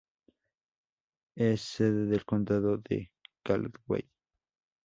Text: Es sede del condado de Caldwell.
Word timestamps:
Es 1.35 1.61
sede 1.61 2.07
del 2.07 2.25
condado 2.25 2.79
de 2.79 3.11
Caldwell. 3.43 4.09